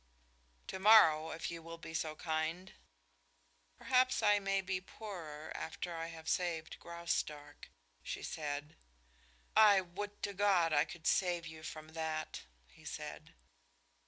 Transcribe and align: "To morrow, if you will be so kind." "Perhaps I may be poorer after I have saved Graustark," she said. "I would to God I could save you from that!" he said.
"To 0.65 0.79
morrow, 0.79 1.29
if 1.29 1.51
you 1.51 1.61
will 1.61 1.77
be 1.77 1.93
so 1.93 2.15
kind." 2.15 2.73
"Perhaps 3.77 4.23
I 4.23 4.39
may 4.39 4.59
be 4.59 4.81
poorer 4.81 5.51
after 5.55 5.93
I 5.95 6.07
have 6.07 6.27
saved 6.27 6.79
Graustark," 6.79 7.69
she 8.01 8.23
said. 8.23 8.77
"I 9.55 9.79
would 9.79 10.23
to 10.23 10.33
God 10.33 10.73
I 10.73 10.85
could 10.85 11.05
save 11.05 11.45
you 11.45 11.61
from 11.61 11.89
that!" 11.89 12.41
he 12.65 12.83
said. 12.83 13.35